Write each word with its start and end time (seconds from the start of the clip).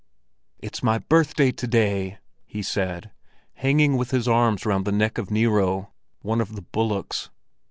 "It's 0.57 0.81
my 0.81 0.97
birthday 0.97 1.51
to 1.51 1.67
day!" 1.67 2.17
he 2.47 2.63
said, 2.63 3.11
hanging 3.53 3.97
with 3.97 4.09
his 4.09 4.27
arms 4.27 4.65
round 4.65 4.83
the 4.85 4.91
neck 4.91 5.19
of 5.19 5.29
Nero, 5.29 5.91
one 6.23 6.41
of 6.41 6.55
the 6.55 6.63
bullocks. 6.63 7.29